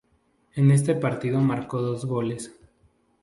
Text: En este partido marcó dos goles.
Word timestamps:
En 0.55 0.71
este 0.71 0.95
partido 0.95 1.41
marcó 1.41 1.79
dos 1.79 2.05
goles. 2.05 2.59